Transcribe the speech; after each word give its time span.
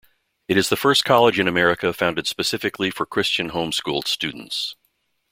It 0.47 0.57
is 0.57 0.69
the 0.69 0.75
first 0.75 1.05
college 1.05 1.39
in 1.39 1.47
America 1.47 1.93
founded 1.93 2.25
specifically 2.25 2.89
for 2.89 3.05
Christian 3.05 3.49
home-schooled 3.49 4.07
students. 4.07 4.75